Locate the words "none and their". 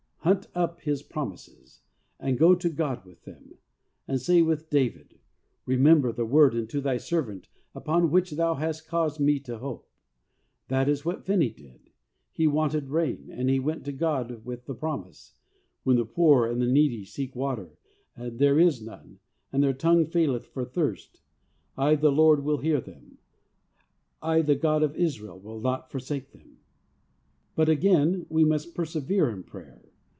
18.79-19.73